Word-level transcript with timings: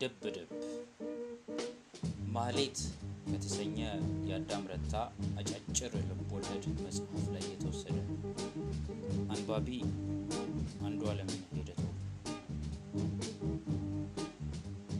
ደብ 0.00 0.22
ደብ 0.26 0.50
ማህሌት 2.34 2.78
ከተሰኘ 3.28 3.76
የአዳም 4.28 4.64
ረታ 4.72 4.92
አጫጭር 5.40 5.94
ልቦለድ 6.10 6.64
መጽሐፍ 6.84 7.24
ላይ 7.34 7.44
የተወሰደ 7.48 7.96
አንባቢ 9.34 9.68
አንዱዓለም 10.88 11.30
ሂደቱ 11.56 11.82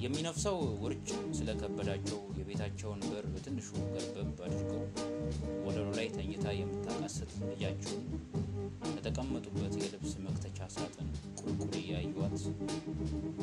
የሚነፍሰው 0.04 0.58
ውርጭ 0.82 1.08
ስለከበዳቸው 1.38 2.20
የቤታቸውን 2.40 3.00
በር 3.08 3.26
በትንሹ 3.32 3.70
ገርበብ 3.94 4.42
አድርገው 4.46 4.82
ወለሉ 5.66 5.88
ላይ 5.98 6.08
ተኝታ 6.16 6.46
የምታቃስት 6.58 7.32
ልጃቸውን 7.50 8.04
ከተቀመጡበት 8.86 9.74
የልብስ 9.79 10.12
መክተቻ 10.24 10.68
ሳጥን 10.74 11.08
ቁልቁል 11.38 11.72
እያዩዋት 11.80 12.38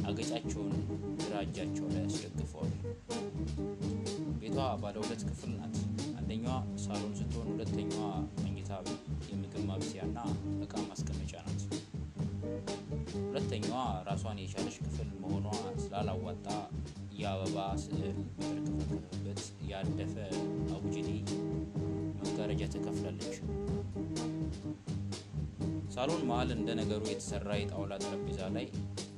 አገጫቸውን 0.10 0.74
ግራ 1.22 1.34
እጃቸው 1.46 1.88
ላይ 1.94 2.04
አስደግፈዋል። 2.10 2.74
ቤቷ 4.40 4.58
ባለ 4.82 4.96
ሁለት 5.04 5.24
ክፍል 5.30 5.52
ናት። 5.58 5.76
አንደኛዋ 6.20 6.54
ሳሎን 6.84 7.14
ስትሆን 7.20 7.50
ሁለተኛዋ 7.54 8.04
መኝታ፣ 8.44 8.72
የምግብ 9.30 9.64
ማብሰያና 9.70 10.18
እቃ 10.66 10.76
ማስቀመጫ 10.90 11.34
ናት። 11.48 11.62
ሁለተኛዋ 13.26 13.78
ራሷን 14.08 14.42
የቻለች 14.42 14.78
ክፍል 14.86 15.10
መሆኗ 15.22 15.46
ስላላዋጣ 15.84 16.48
የአበባ 17.18 17.58
ስዕል 17.84 18.02
በተርከፈከፈበት 18.38 19.42
ያደፈ 19.70 20.16
አቡጀዴ 20.76 21.10
መጋረጃ 22.20 22.64
ተከፍላለች። 22.74 23.36
ሳሎን 25.96 26.24
መሀል 26.30 26.50
እንደ 26.54 26.70
ነገሩ 26.80 27.02
የተሰራ 27.10 27.50
የጣውላ 27.58 27.94
ጠረጴዛ 28.04 28.40
ላይ 28.56 28.66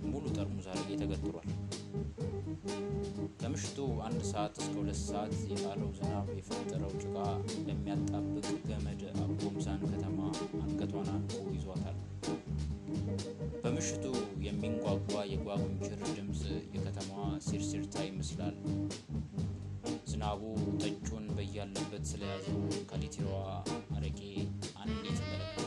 ሙሉ 0.08 0.26
ጠርሙዝ 0.36 0.66
አረቄ 0.72 0.90
ተገትሯል። 1.02 1.48
ከምሽቱ 3.40 3.78
አንድ 4.08 4.22
ሰዓት 4.30 4.54
እስከ 4.60 4.74
ሁለት 4.78 5.00
ሰዓት 5.04 5.34
የጣለው 5.52 5.90
ዝናብ 5.98 6.28
የፈጠረው 6.38 6.92
ጭቃ 7.04 7.16
ለሚያጣብቅ 7.68 8.46
ገመድ 8.68 9.02
አቦምሳን 9.18 9.82
ከተማ 9.86 10.20
አንገቷን 10.62 11.10
አንቆ 11.16 11.34
ይዟታል። 11.56 11.98
በምሽቱ 13.64 14.06
የሚንጓጓ 14.48 15.24
የጓጉንችር 15.34 16.00
ድምፅ 16.12 16.44
የከተማዋ 16.76 17.26
ሲርሲርታ 17.48 18.06
ይመስላል። 18.08 18.56
ዝናቡ 20.12 20.44
ጠጩን 20.82 21.26
በያለበት 21.38 22.06
ስለያዘው 22.12 22.62
ከሊትሯ 22.92 23.32
አረቄ 23.96 24.22
አንዲት 24.84 25.20
መለኪያ 25.26 25.67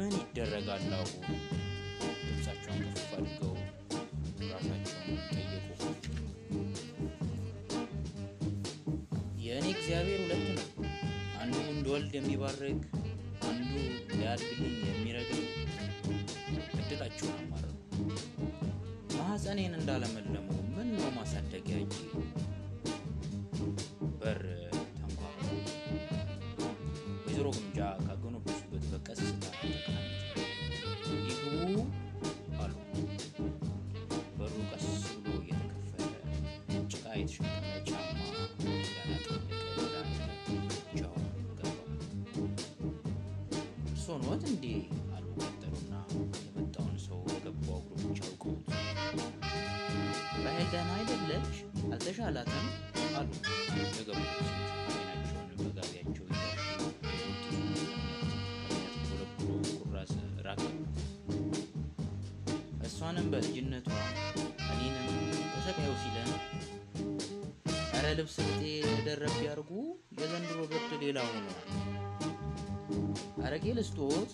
ምን 0.00 0.12
ይደረጋል? 0.18 0.82
ድምፃቸውን 2.20 2.78
ከፍ 2.90 3.10
አድርገው 3.16 3.50
ራሳቸውን 4.50 5.18
ጠየቁ። 5.26 5.66
የእኔ 9.44 9.66
እግዚአብሔር 9.74 10.20
ሁለት 10.24 10.44
ነው። 10.50 10.86
አንዱ 11.40 11.56
እንድወልድ 11.66 12.12
የሚባርክ 12.18 12.80
አንዱ 13.48 13.70
ሊያድግልኝ 14.12 14.78
የሚረግም። 14.88 15.44
እድላቸውን 16.80 17.36
አማረሩ። 17.40 17.74
ማህፀኔን 19.18 19.76
እንዳለመለመው 19.80 20.58
ምን 20.76 20.90
ነው 20.96 21.10
ማሳደጊያ 21.18 21.78
እጅ 21.84 21.96
በር 24.16 24.42
ተንኳኳ። 24.96 25.42
ወይዘሮ 27.20 27.48
ግምጃ 27.58 27.78
ካጎነበሱበት 28.04 28.86
በቀስታ 28.92 29.44
ኖት 44.30 44.44
እንዴ? 44.50 44.64
አሉ 45.14 45.24
ቀጠሉና 45.40 45.92
የመጣውን 46.44 46.96
ሰው 47.04 47.18
በገባው 47.28 47.78
እግሩ 47.84 48.02
ብቻ 48.04 48.20
አውቀውት። 48.26 48.66
ራሄል 50.44 50.68
ደህና 50.72 50.90
አይደለች? 50.98 51.48
አልተሻላትም? 51.88 52.66
አሉ 53.18 53.30
የገቡት 53.92 54.30
አይናቸውን 54.90 55.48
በጋቢያቸው 55.60 56.24
እያሹ 56.28 56.78
ከሚያስኮለኩሎ 58.62 59.48
ኩራዝ 59.80 60.12
ራቅ 60.46 60.62
እሷንም 62.86 63.26
በልጅነቷ 63.34 63.88
እኔንም 64.70 65.08
ተሰቃዩ 65.54 65.92
ሲለን 66.04 66.30
እረ 67.94 68.06
ልብስ 68.18 68.36
ብጤ 68.48 68.62
ደረብ 69.08 69.36
ያርጉ 69.48 69.70
የዘንድሮ 70.20 70.60
ብርድ 70.72 70.92
ሌላ 71.04 71.18
ሆኗል። 71.28 71.99
አረቄ 73.44 73.64
ልስጦት 73.78 74.32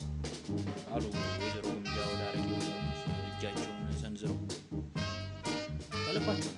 አሉ 0.94 1.04
ወይዘሮ 1.14 1.64
ግምጃ 1.68 1.96
ወደ 2.10 2.22
አረቄ 2.28 2.48
እጃቸውን 3.28 3.72
ሰንዝረው 4.00 4.38
ከልባቸው 5.96 6.52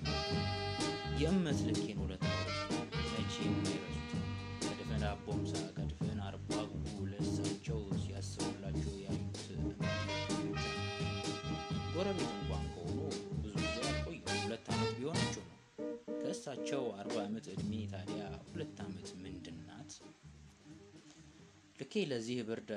የእመት 1.22 1.60
ልኬን 1.68 2.00
ውለታ 2.02 2.26
መቼ 3.12 3.34
የማይረሱት 3.46 4.12
ከድፍን 4.64 5.04
አቦምሳ 5.10 5.54
ከድፍን 5.78 6.20
አርባ 6.28 6.50
ጉጉ 6.72 6.98
ለእሳቸው 7.12 7.80
ሲያስቡላቸው 8.02 8.94
ያዩት 9.04 9.40
ጎረቤት 11.94 12.30
እንኳን 12.34 12.66
ከሆኑ 12.74 12.98
ብዙ 13.42 13.54
ጊዜ 13.64 13.78
አልቆየ 13.90 14.20
ሁለት 14.42 14.66
ዓመት 14.74 14.92
ቢሆናቸው 14.98 15.44
ነው። 15.44 15.56
ከእሳቸው 16.20 16.84
አርባ 17.00 17.16
ዓመት 17.26 17.46
ዕድሜ 17.54 17.72
ታዲያ 17.94 18.22
ሁለት 18.48 18.78
ዓመት 18.86 19.08
ምንድን 19.24 19.58
ናት? 19.68 19.92
ልኬ 21.78 22.02
ለዚህ 22.10 22.38
ብርድ 22.48 22.70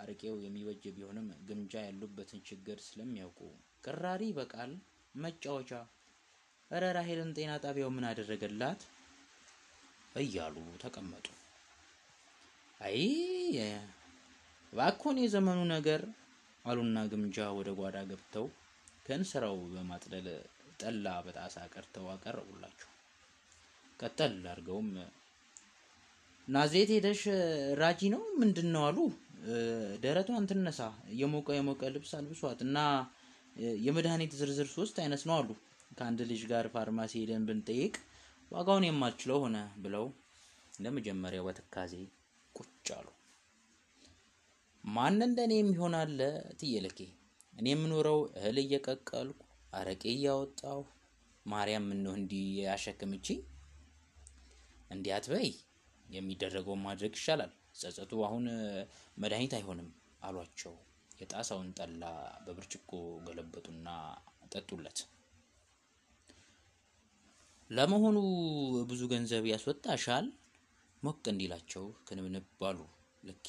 አረቄው 0.00 0.36
የሚበጅ 0.44 0.84
ቢሆንም 0.96 1.26
ግምጃ 1.48 1.74
ያሉበትን 1.86 2.40
ችግር 2.48 2.78
ስለሚያውቁ 2.86 3.40
ቅራሪ 3.84 4.22
በቃል 4.38 4.70
መጫወቻ 5.14 5.70
እረ 6.70 6.84
ራሄልን 6.96 7.30
ጤና 7.36 7.52
ጣቢያው 7.64 7.90
ምን 7.94 8.04
አደረገላት 8.10 8.82
እያሉ 10.14 10.54
ተቀመጡ። 10.82 11.26
አይ 12.80 12.98
እባክዎን 14.72 15.18
የዘመኑ 15.22 15.60
ነገር 15.74 16.02
አሉና 16.64 16.98
ግምጃ 17.12 17.38
ወደ 17.58 17.70
ጓዳ 17.78 17.98
ገብተው 18.10 18.46
ከእንስራው 19.06 19.56
በማጥለል 19.72 20.26
ጠላ 20.80 21.06
በጣሳ 21.26 21.56
ቀርተው 21.72 22.06
አቀረቡላቸው። 22.12 22.90
ቀጠል 24.00 24.34
አድርገውም 24.44 24.90
ናዝሬት 26.50 26.90
ሄደሽ 26.94 27.20
ራጂ 27.80 28.00
ነው 28.12 28.22
ምንድን 28.40 28.68
ነው 28.74 28.82
አሉ። 28.86 28.98
ደረቷን 30.02 30.46
ትነሳ፣ 30.50 30.80
የሞቀ 31.20 31.48
የሞቀ 31.56 31.90
ልብስ 31.94 32.12
አልብሷት 32.18 32.60
እና 32.66 32.78
የመድኃኒት 33.84 34.32
ዝርዝር 34.40 34.68
ሶስት 34.74 34.96
አይነት 35.02 35.22
ነው 35.28 35.34
አሉ። 35.36 35.48
ከአንድ 35.90 36.20
ልጅ 36.30 36.42
ጋር 36.50 36.66
ፋርማሲ 36.74 37.12
ሄደን 37.22 37.46
ብንጠይቅ 37.48 37.94
ዋጋውን 38.50 38.86
የማልችለው 38.88 39.38
ሆነ 39.44 39.56
ብለው 39.82 40.06
ለመጀመሪያው 40.80 41.46
በትካዜ 41.48 41.94
ቁጭ 42.54 42.68
አሉ። 42.98 43.08
ማን 44.84 45.18
እንደ 45.26 45.40
እኔ 45.48 45.54
የሚሆን 45.58 45.96
አለ 46.00 46.20
ትየለኬ? 46.60 46.98
እኔ 47.58 47.66
የምኖረው 47.72 48.20
እህል 48.38 48.58
እየቀቀልኩ 48.62 49.40
አረቄ 49.72 50.02
እያወጣሁ 50.14 50.78
ማርያም 51.46 51.84
ምነው 51.90 52.14
እንዲህ 52.20 52.46
ያሸክምቺ? 52.64 53.26
እንዲህ 54.90 55.12
የሚደረገውን 56.10 56.84
ማድረግ 56.86 57.12
ይሻላል። 57.16 57.52
ጸጸቱ 57.80 58.12
አሁን 58.26 58.44
መድኃኒት 59.16 59.52
አይሆንም 59.58 59.88
አሏቸው። 60.22 60.74
የጣሳውን 61.20 61.68
ጠላ 61.78 62.02
በብርጭቆ 62.44 62.90
ገለበጡና 63.26 63.88
ጠጡለት። 64.52 64.98
ለመሆኑ 67.70 68.16
ብዙ 68.90 69.02
ገንዘብ 69.12 69.44
ያስወጣሻል? 69.50 70.26
ሞቅ 71.02 71.22
እንዲላቸው 71.32 71.84
ክንብንብ 72.06 72.62
አሉ 72.68 72.78
ልኬ። 73.22 73.48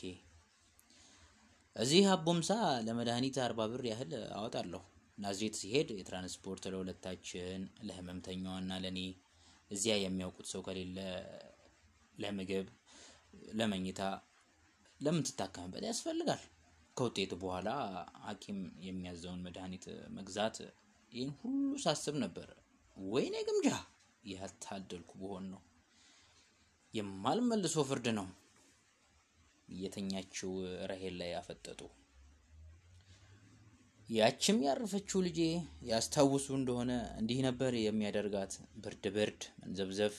እዚህ 1.76 2.04
አቦምሳ 2.14 2.50
ለመድኃኒት 2.88 3.38
አርባ 3.44 3.62
ብር 3.72 3.84
ያህል 3.90 4.12
አወጣለሁ። 4.38 4.82
ናዝሬት 5.18 5.56
ሲሄድ 5.60 5.90
የትራንስፖርት 5.94 6.64
ለሁለታችን፣ 6.74 7.60
ለህመምተኛዋና 7.88 8.72
ለእኔ፣ 8.84 9.00
እዚያ 9.72 9.94
የሚያውቁት 10.00 10.48
ሰው 10.54 10.62
ከሌለ 10.68 10.98
ለምግብ፣ 12.18 12.68
ለመኝታ፣ 13.54 14.02
ለምትታከምበት 15.02 15.84
ያስፈልጋል። 15.90 16.42
ከውጤቱ 16.98 17.34
በኋላ 17.42 17.70
ሐኪም 18.26 18.58
የሚያዘውን 18.86 19.44
መድኃኒት 19.46 19.86
መግዛት። 20.18 20.58
ይህን 21.12 21.32
ሁሉ 21.40 21.72
ሳስብ 21.84 22.16
ነበር 22.24 22.50
ወይኔ 22.98 23.36
ግምጃ 23.48 23.68
ያታደልኩ 24.24 25.12
ብሆን 25.22 25.46
ነው። 25.54 25.62
የማልመልሶ 26.94 27.84
ፍርድ 27.90 28.08
ነው። 28.18 28.28
እየተኛችው 29.70 30.52
ራሄል 30.90 31.16
ላይ 31.22 31.32
አፈጠጡ። 31.38 31.82
ያችም 34.10 34.58
ያረፈችው 34.66 35.20
ልጄ 35.26 35.40
ያስታውሱ 35.90 36.48
እንደሆነ 36.58 36.92
እንዲህ 37.20 37.40
ነበር 37.46 37.74
የሚያደርጋት። 37.80 38.54
ብርድ 38.84 39.06
ብርድ፣ 39.16 39.42
መንዘብዘብ። 39.62 40.16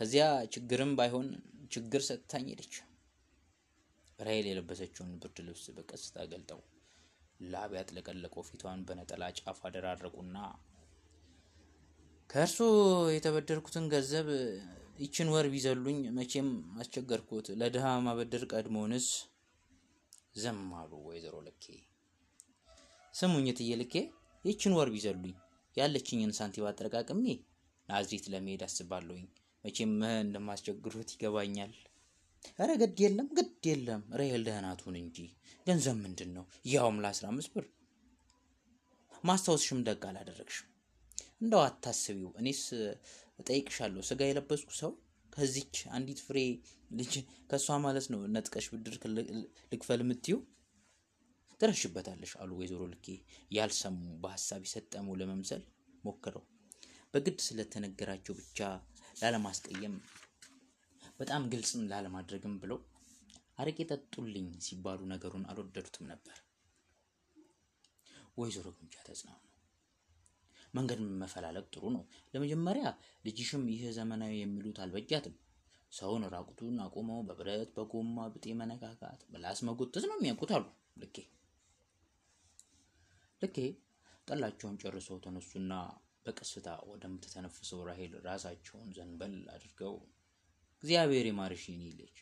ከዚያ 0.00 0.24
ችግርም 0.52 0.92
ባይሆን 0.98 1.26
ችግር 1.72 2.02
ሰጥታኝ 2.06 2.44
ሄደች። 2.50 2.74
ራሔል 4.18 4.46
የለበሰችውን 4.48 5.10
ብርድ 5.20 5.38
ልብስ 5.46 5.64
በቀስታ 5.76 6.24
ገልጠው 6.30 6.60
ላብ 7.44 7.72
ያጥለቀለቀው 7.78 8.42
ፊቷን 8.48 8.80
በነጠላ 8.88 9.28
ጫፍ 9.38 9.58
አደራረቁና 9.68 10.36
ከእርሱ 12.30 12.58
የተበደርኩትን 13.14 13.88
ገንዘብ 13.92 14.28
ይችን 15.00 15.32
ወር 15.34 15.48
ቢዘሉኝ 15.52 15.98
መቼም 16.16 16.48
አስቸገርኩት። 16.78 17.46
ለድሃ 17.60 17.86
ማበደር 18.04 18.44
ቀድሞውንስ 18.52 19.08
ዘም 20.36 20.62
አሉ 20.80 20.92
ወይዘሮ 21.06 21.36
ልኬ። 21.46 21.64
ስሙኝ 23.14 23.46
እትዬ 23.52 23.70
ልኬ፣ 23.80 23.94
ይችን 24.44 24.76
ወር 24.78 24.90
ቢዘሉኝ 24.94 25.34
ያለችኝን 25.76 26.34
ሳንቲም 26.38 26.68
አጠረቃቅሜ 26.68 27.24
ናዝሬት 27.88 28.26
ለመሄድ 28.32 28.64
አስባለሁኝ። 28.66 29.26
መቼም 29.64 29.92
እንደማስቸግሩት 30.18 31.10
ይገባኛል። 31.14 31.72
ኧረ 32.58 32.70
ግድ 32.82 32.98
የለም 33.04 33.28
ግድ 33.38 33.64
የለም 33.70 34.02
ራሔል 34.18 34.42
ደህና 34.46 34.66
እንጂ 34.98 35.18
ገንዘብ 35.66 35.96
ምንድን 36.04 36.30
ነው? 36.36 36.44
ያውም 36.66 36.98
ለአስራ 37.02 37.24
አምስት 37.32 37.50
ብር 37.54 37.66
ማስታወስሽም 39.24 39.80
ደግ 39.88 40.02
አላደረግሽም። 40.10 40.68
እንደው 41.40 41.62
አታስቢው። 41.66 42.30
እኔስ 42.40 42.62
እጠይቅሻለሁ፣ 43.40 44.02
ስጋ 44.08 44.20
የለበስኩ 44.28 44.70
ሰው 44.80 44.92
ከዚች 45.32 45.76
አንዲት 45.96 46.20
ፍሬ 46.26 46.38
ልጅ 46.92 47.12
ከእሷ 47.50 47.76
ማለት 47.84 48.06
ነው 48.12 48.20
ነጥቀሽ 48.34 48.66
ብድር 48.72 48.94
ልክፈል 49.72 50.00
የምትዩ 50.04 50.36
ትረሽበታለሽ 51.60 52.32
አሉ 52.40 52.50
ወይዘሮ 52.60 52.82
ልኬ 52.92 53.06
ያልሰሙ 53.56 53.98
በሀሳብ 54.22 54.62
የሰጠሙ 54.66 55.16
ለመምሰል 55.20 55.62
ሞክረው 56.04 56.44
በግድ 57.14 57.38
ስለተነገራቸው 57.46 58.34
ብቻ 58.40 58.58
ላለማስቀየም 59.16 59.94
በጣም 61.20 61.42
ግልጽም 61.52 61.82
ላለማድረግም 61.90 62.54
ብለው 62.62 62.78
አረቄ 63.58 63.78
ጠጡልኝ 63.90 64.46
ሲባሉ 64.66 65.00
ነገሩን 65.10 65.44
አልወደዱትም 65.50 66.06
ነበር። 66.10 66.36
ወይዘሮ 68.38 68.66
ግምጃ 68.76 68.94
ተጽናኑ። 69.08 69.40
መንገድ 70.74 71.00
መፈላለግ 71.22 71.64
ጥሩ 71.74 71.84
ነው። 71.94 72.02
ለመጀመሪያ 72.34 72.84
ልጅሽም 73.26 73.64
ይህ 73.72 73.82
ዘመናዊ 73.96 74.34
የሚሉት 74.38 74.78
አልበጃትም። 74.84 75.34
ሰውን 75.92 76.24
ራቁቱን 76.34 76.76
አቁመው 76.84 77.20
በብረት 77.28 77.70
በጎማ 77.76 78.26
ብጤ 78.34 78.54
መነካካት፣ 78.58 79.20
ምላስ 79.32 79.60
መጎተት 79.68 80.04
ነው 80.10 80.16
የሚያውቁት 80.18 80.52
አሉ 80.56 80.64
ልኬ። 81.02 81.16
ልኬ 83.42 83.56
ጠላቸውን 84.28 84.78
ጨርሰው 84.82 85.18
ተነሱና 85.24 85.72
በቀስታ 86.26 86.68
ወደምትተነፍሰው 86.88 87.80
ራሔል 87.88 88.12
ራሳቸውን 88.26 88.88
ዘንበል 88.96 89.34
አድርገው 89.54 89.94
እግዚአብሔር 90.82 91.26
ይማርሽ 91.28 91.64
ልጅ፣ 91.98 92.16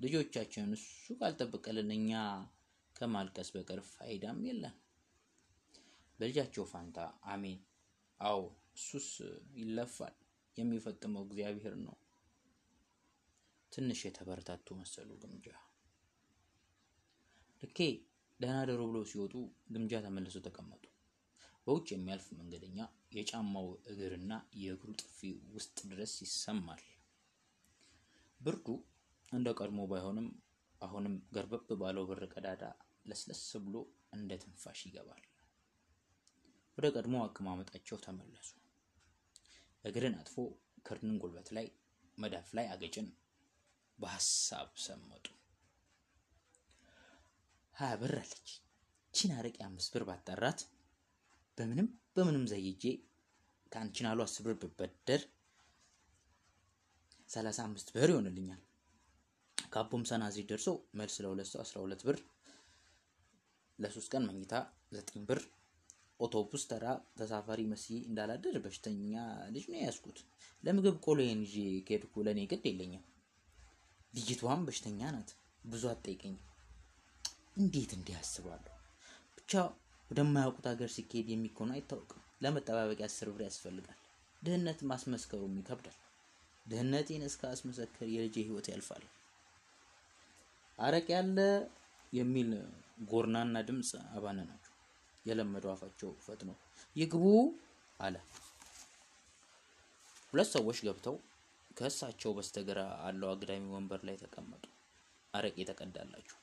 ልጆቻችን 0.00 0.72
እሱ 0.76 0.86
ካልጠበቀልን 1.20 1.90
እኛ 1.96 2.12
ከማልቀስ 2.96 3.48
በቀር 3.54 3.80
ፋይዳም 3.90 4.40
የለን። 4.48 4.74
በልጃቸው 6.18 6.64
ፋንታ 6.72 6.98
አሜን። 7.30 7.60
አዎ 8.20 8.40
እሱስ 8.76 9.08
ይለፋል፣ 9.58 10.14
የሚፈጥመው 10.56 11.22
እግዚአብሔር 11.26 11.74
ነው። 11.84 11.96
ትንሽ 13.72 14.00
የተበረታቱ 14.06 14.76
መሰሉ 14.80 15.10
ግምጃ። 15.22 15.46
ልኬ 17.62 17.78
ደህና 18.40 18.58
ደሮ 18.68 18.80
ብለው 18.90 19.04
ሲወጡ 19.10 19.34
ግምጃ 19.70 19.92
ተመልሰው 20.04 20.42
ተቀመጡ። 20.46 20.84
በውጭ 21.66 21.86
የሚያልፍ 21.92 22.26
መንገደኛ 22.38 22.78
የጫማው 23.16 23.68
እግርና 23.90 24.32
የእግሩ 24.60 24.90
ጥፊ 25.02 25.18
ውስጥ 25.54 25.76
ድረስ 25.90 26.14
ይሰማል። 26.24 26.82
ብርዱ 28.40 28.66
እንደ 29.32 29.48
ቀድሞ 29.58 29.80
ባይሆንም 29.90 30.26
አሁንም 30.80 31.14
ገርበብ 31.34 31.68
ባለው 31.80 32.04
ብር 32.08 32.22
ቀዳዳ 32.34 32.62
ለስለስ 33.06 33.44
ብሎ 33.64 33.76
እንደ 34.12 34.32
ትንፋሽ 34.42 34.80
ይገባል። 34.88 35.22
ወደ 36.78 36.86
ቀድሞ 36.94 37.16
አቀማመጣቸው 37.24 37.98
ተመለሱ። 38.04 38.50
እግርን 39.84 40.14
አጥፎ 40.20 40.36
ክርንን 40.86 41.16
ጉልበት 41.22 41.48
ላይ 41.56 41.66
መዳፍ 42.18 42.48
ላይ 42.56 42.66
አገጭን 42.72 43.08
በሀሳብ 43.98 44.70
ሰመጡ። 44.84 45.26
ሀያ 47.74 47.92
ብር 48.00 48.14
አለች። 48.20 48.48
ቺን 49.14 49.32
አረቄ 49.36 49.56
አምስት 49.66 49.90
ብር 49.94 50.04
ባጠራት 50.08 50.60
በምንም 51.58 51.86
በምንም 52.16 52.44
ዘይጄ 52.50 52.84
ከአንቺን 53.72 54.06
አሉ 54.10 54.20
አስር 54.24 54.42
ብር 54.46 54.54
ብበደር 54.62 55.22
ሰላሳ 57.30 57.58
አምስት 57.66 57.88
ብር 57.94 58.10
ይሆንልኛል። 58.12 58.60
ከአቦምሳ 59.72 60.18
ናዝሬት 60.22 60.48
ደርሶ 60.50 60.66
መልስ 60.98 61.14
ለሁለት 61.22 61.48
ሰው 61.52 61.60
አስራ 61.64 61.76
ሁለት 61.84 62.02
ብር፣ 62.06 62.18
ለሶስት 63.78 64.08
ቀን 64.12 64.26
መኝታ 64.28 64.52
ዘጠኝ 64.92 65.22
ብር። 65.28 65.40
አውቶቡስ 66.20 66.64
ተራ 66.70 66.84
ተሳፋሪ 67.18 67.60
መስዬ 67.70 67.96
እንዳላደር 68.08 68.56
በሽተኛ 68.64 69.12
ልጅ 69.54 69.64
ነው 69.70 69.78
የያዝኩት። 69.78 70.18
ለምግብ 70.64 70.96
ቆሎዬን 71.06 71.40
ይዤ 71.46 71.56
ከሄድኩ 71.86 72.24
ለእኔ 72.26 72.40
ግድ 72.52 72.64
የለኝም። 72.70 73.02
ልጅቷም 74.14 74.62
በሽተኛ 74.66 75.00
ናት፣ 75.14 75.30
ብዙ 75.64 75.84
አትጠይቀኝም። 75.92 76.42
እንዴት 77.56 77.90
እንዲህ 77.96 78.16
አስባለሁ? 78.20 78.70
ብቻ 79.38 79.52
ወደማያውቁት 80.10 80.66
ሀገር 80.70 80.90
ሲካሄድ 80.94 81.28
የሚኮኑ 81.32 81.70
አይታወቅም። 81.74 82.20
ለመጠባበቂያ 82.42 83.06
አስር 83.08 83.28
ብር 83.32 83.42
ያስፈልጋል። 83.46 83.98
ድህነት 84.42 84.80
ማስመስከሩም 84.90 85.54
ይከብዳል። 85.60 85.98
ድህነቴን 86.66 87.22
እስከ 87.28 87.42
አስመሰከር 87.50 88.08
የልጄ 88.12 88.36
ህይወት 88.46 88.66
ያልፋል። 88.72 89.04
አረቅ 90.78 91.06
ያለ 91.14 91.38
የሚል 92.12 92.50
ጎርናና 93.10 93.56
ድምፅ 93.68 93.90
አባነናቸው። 94.14 94.72
የለመደው 95.24 95.72
አፋቸው 95.74 96.10
ፈጥኖ 96.24 96.50
ይግቡ 96.96 97.24
አለ። 97.98 98.16
ሁለት 100.32 100.48
ሰዎች 100.54 100.78
ገብተው 100.86 101.16
ከእሳቸው 101.70 102.32
በስተግራ 102.36 102.78
አለው 103.06 103.28
አግዳሚ 103.32 103.64
ወንበር 103.74 104.00
ላይ 104.08 104.16
ተቀመጡ። 104.22 104.64
አረቄ 105.34 105.56
ተቀዳላቸው። 105.70 106.38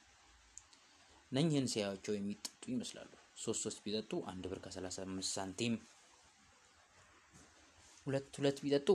እነኝህን 1.32 1.68
ሲያዩቸው 1.74 2.14
የሚጠጡ 2.16 2.64
ይመስላሉ። 2.72 3.12
ሶስት 3.42 3.62
ሶስት 3.64 3.80
ቢጠጡ 3.84 4.12
አንድ 4.30 4.44
ብር 4.50 4.60
ከሰላሳ 4.64 4.98
አምስት 5.06 5.32
ሳንቲም፣ 5.36 5.76
ሁለት 8.06 8.30
ሁለት 8.40 8.58
ቢጠጡ 8.64 8.88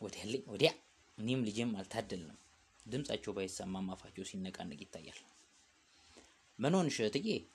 ወዲያ 0.00 0.20
ያለኝ 0.22 0.42
ወዲያ። 0.52 0.70
እኔም 1.18 1.44
ልጄም 1.48 1.70
አልታደልንም። 1.78 2.38
ድምጻቸው 2.86 3.32
ባይሰማም 3.36 3.86
አፋቸው 3.94 4.24
ሲነቃነቅ 4.30 4.80
ይታያል። 4.84 5.20
ምን 6.58 6.74
ሆንሽ 6.78 6.96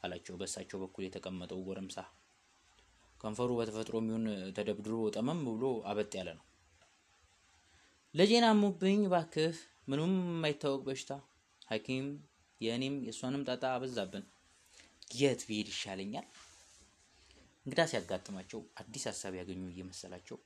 አላቸው 0.03 0.38
በእሳቸው 0.39 0.79
በኩል 0.84 1.03
የተቀመጠው 1.06 1.60
ጎረምሳ። 1.68 1.98
ከንፈሩ 3.22 3.50
በተፈጥሮ 3.60 3.96
የሚሆን 4.01 4.25
ተደብድሮ 4.58 4.96
ጠመም 5.15 5.39
ብሎ 5.50 5.63
አበጥ 5.89 6.12
ያለ 6.20 6.29
ነው። 6.38 6.46
ልጄን 8.13 8.46
አሙብኝ 8.48 9.01
ባክህ፣ 9.12 9.58
ምንም 9.89 10.13
የማይታወቅ 10.29 10.82
በሽታ 10.88 11.12
ሐኪም 11.68 12.06
የእኔም 12.62 12.96
የእሷንም 13.06 13.44
ጣጣ 13.48 13.63
አበዛብን። 13.74 14.24
የት 15.12 15.42
ብሄድ 15.48 15.68
ይሻለኛል? 15.72 16.28
እንግዳ 17.66 17.82
ሲያጋጥማቸው 17.92 18.60
አዲስ 18.82 19.04
ሀሳብ 19.10 19.34
ያገኙ 19.39 19.63
እየመሰላቸው 19.70 20.38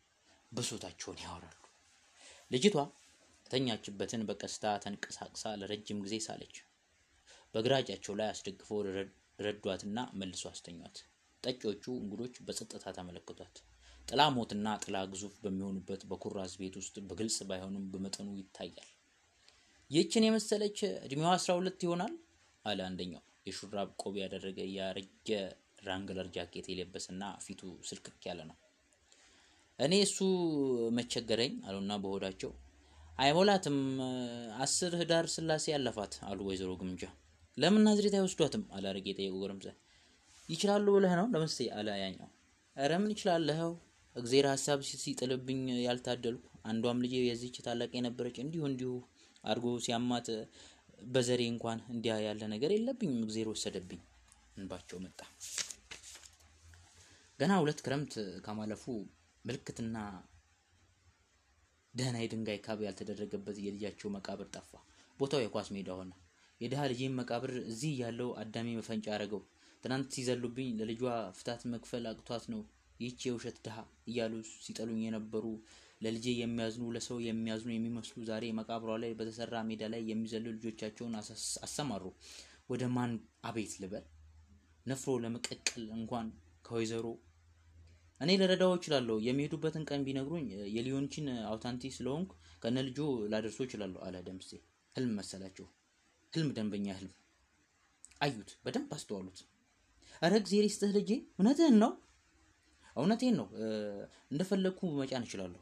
ብሶታቸውን 0.52 1.20
ያወራሉ። 1.24 1.60
ልጅቷ 2.52 2.76
ተኛችበትን 3.46 4.22
በቀስታ 4.30 4.66
ተንቀሳቅሳ 4.84 5.54
ለረጅም 5.60 6.00
ጊዜ 6.06 6.16
ሳለች። 6.26 6.56
በግራ 7.56 7.74
እጃቸው 7.82 8.14
ላይ 8.20 8.28
አስደግፈው 8.32 8.80
ረዷትና 9.40 10.00
መልሶ 10.20 10.44
አስተኟት። 10.52 10.98
ጠጪዎቹ 11.44 11.84
እንግዶች 12.00 12.36
በጸጥታ 12.46 12.86
ተመለከቷት። 12.98 13.56
ጥላ 14.08 14.22
ሞትና 14.36 14.68
ጥላ 14.84 14.98
ግዙፍ 15.12 15.36
በሚሆኑበት 15.44 16.02
በኩራዝ 16.10 16.54
ቤት 16.62 16.76
ውስጥ 16.80 16.96
በግልጽ 17.10 17.38
ባይሆንም 17.50 17.86
በመጠኑ 17.94 18.30
ይታያል። 18.40 18.90
ይህችን 19.92 20.26
የመሰለች 20.28 20.78
እድሜዋ 21.06 21.32
አስራ 21.38 21.54
ሁለት 21.60 21.80
ይሆናል 21.86 22.14
አለ 22.66 22.80
አንደኛው። 22.88 23.24
የሹራብ 23.46 23.90
ቆብ 24.02 24.16
ያደረገ 24.22 24.60
ያረጀ 24.76 25.30
ራንግለር 25.88 26.28
ጃኬት 26.36 26.68
የለበሰና 26.72 27.24
ፊቱ 27.46 27.62
ስልክክ 27.90 28.22
ያለ 28.28 28.42
ነው። 28.50 28.58
እኔ 29.80 29.94
እሱ 30.06 30.18
መቸገረኝ 30.98 31.54
አሉና 31.68 31.94
በሆዳቸው 32.04 32.52
አይሞላትም፣ 33.18 33.78
አስር 34.64 34.94
ህዳር 35.02 35.26
ስላሴ 35.34 35.66
ያለፋት 35.74 36.14
አሉ 36.30 36.40
ወይዘሮ 36.48 36.72
ግምጃ። 36.82 37.04
ለምን 37.58 37.84
ናዝሬት 37.88 38.16
አይወስዷትም 38.18 38.64
አለ 38.76 38.86
አረጌ 38.92 39.08
የጠየቁ 39.12 39.36
ጎረምሳ። 39.42 39.68
ይችላሉ 40.50 40.86
ብለህ 40.96 41.14
ነው 41.20 41.28
ለምስቴ 41.34 41.68
አለ 41.78 41.90
ያኛው። 42.02 42.30
ኧረ 42.76 42.92
ምን 43.02 43.12
ይችላለኸው 43.14 43.74
እግዜር 44.16 44.46
ሀሳብ 44.52 44.80
ሲጥልብኝ 45.02 45.60
ያልታደልኩ 45.86 46.42
አንዷም 46.66 47.02
ልጄ 47.04 47.14
የዚች 47.24 47.56
ታላቅ 47.66 47.92
የነበረች 47.98 48.38
እንዲሁ 48.44 48.64
እንዲሁ 48.70 48.92
አድርጎ 49.44 49.68
ሲያማት 49.86 50.28
በዘሬ 51.08 51.42
እንኳን 51.50 51.80
እንዲያ 51.94 52.14
ያለ 52.26 52.44
ነገር 52.54 52.72
የለብኝም 52.74 53.24
እግዜር 53.26 53.48
ወሰደብኝ 53.52 54.02
እንባቸው 54.58 54.98
መጣ። 55.04 55.20
ገና 57.40 57.54
ሁለት 57.62 57.80
ክረምት 57.86 58.14
ከማለፉ 58.46 58.84
ምልክትና 59.46 59.96
ደህና 61.94 62.18
የድንጋይ 62.22 62.60
ካብ 62.66 62.80
ያልተደረገበት 62.86 63.58
የልጃቸው 63.64 64.12
መቃብር 64.16 64.48
ጠፋ። 64.56 64.72
ቦታው 65.20 65.42
የኳስ 65.44 65.68
ሜዳ 65.76 65.90
ሆነ። 65.98 66.12
የድሃ 66.62 66.82
ልጄም 66.92 67.18
መቃብር 67.20 67.52
እዚህ 67.72 67.94
ያለው 68.02 68.30
አዳሚ 68.42 68.70
መፈንጫ 68.80 69.08
አረገው። 69.16 69.42
ትናንት 69.84 70.08
ሲዘሉብኝ 70.16 70.70
ለልጇ 70.80 71.02
ፍታት 71.38 71.62
መክፈል 71.74 72.06
አቅቷት 72.12 72.46
ነው 72.54 72.62
ይህች 73.00 73.22
የውሸት 73.28 73.58
ድሃ 73.66 73.78
እያሉ 74.10 74.34
ሲጠሉኝ 74.66 75.02
የነበሩ 75.06 75.46
ለልጄ 76.04 76.26
የሚያዝኑ 76.38 76.86
ለሰው 76.96 77.18
የሚያዝኑ 77.26 77.70
የሚመስሉ 77.74 78.18
ዛሬ 78.30 78.46
መቃብሯ 78.60 78.94
ላይ 79.04 79.12
በተሰራ 79.20 79.62
ሜዳ 79.68 79.84
ላይ 79.94 80.02
የሚዘሉ 80.10 80.46
ልጆቻቸውን 80.56 81.14
አሰማሩ። 81.66 82.04
ወደ 82.72 82.84
ማን 82.96 83.14
አቤት 83.48 83.74
ልበል? 83.82 84.06
ነፍሮ 84.86 85.14
ለመቀቀል 85.24 85.84
እንኳን 85.98 86.28
ከወይዘሮ 86.66 87.06
እኔ 88.22 88.32
ልረዳው 88.42 88.72
እችላለሁ። 88.78 89.16
የሚሄዱበትን 89.26 89.84
ቀን 89.90 90.02
ቢነግሩኝ 90.08 90.46
የሊዮንችን 90.76 91.26
አውታንቲ 91.50 91.92
ስለሆንኩ 91.96 92.32
ከነ 92.64 92.78
ልጆ 92.88 93.00
ላደርሶ 93.32 93.60
እችላለሁ 93.66 94.00
አለ 94.08 94.16
ደምሴ። 94.28 94.50
ህልም 94.96 95.12
መሰላቸው። 95.20 95.66
ህልም፣ 96.34 96.50
ደንበኛ 96.58 96.88
ህልም። 97.00 97.14
አዩት፣ 98.22 98.50
በደንብ 98.66 98.92
አስተዋሉት። 98.98 99.40
እረ 100.22 100.34
እግዜር 100.42 100.66
ይስጥህ 100.68 100.92
ልጄ፣ 100.98 101.10
እውነትህን 101.34 101.76
ነው? 101.84 101.92
እውነቴን 102.96 103.36
ነው። 103.40 103.48
እንደፈለግኩ 104.32 104.82
መጫን 105.00 105.26
እችላለሁ። 105.28 105.62